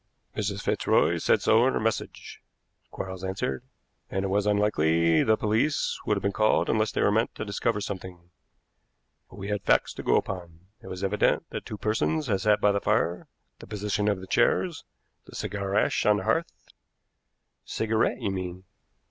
"Mrs. 0.35 0.63
Fitzroy 0.63 1.19
said 1.19 1.43
so 1.43 1.63
in 1.67 1.73
her 1.75 1.79
message," 1.79 2.41
Quarles 2.89 3.23
answered, 3.23 3.63
"and 4.09 4.25
it 4.25 4.29
was 4.29 4.47
unlikely 4.47 5.21
the 5.21 5.37
police 5.37 5.99
would 6.07 6.17
have 6.17 6.23
been 6.23 6.31
called 6.31 6.71
unless 6.71 6.91
they 6.91 7.03
were 7.03 7.11
meant 7.11 7.35
to 7.35 7.45
discover 7.45 7.79
something. 7.79 8.31
But 9.29 9.35
we 9.35 9.49
had 9.49 9.61
facts 9.61 9.93
to 9.93 10.01
go 10.01 10.15
upon. 10.15 10.61
It 10.81 10.87
was 10.87 11.03
evident 11.03 11.47
that 11.51 11.67
two 11.67 11.77
persons 11.77 12.25
had 12.25 12.41
sat 12.41 12.59
by 12.59 12.71
the 12.71 12.81
fire, 12.81 13.27
the 13.59 13.67
position 13.67 14.07
of 14.07 14.19
the 14.19 14.25
chairs, 14.25 14.83
the 15.27 15.35
cigar 15.35 15.75
ash 15.75 16.03
on 16.07 16.17
the 16.17 16.23
hearth" 16.23 16.51
"Cigarette, 17.63 18.19
you 18.19 18.31
mean." 18.31 18.63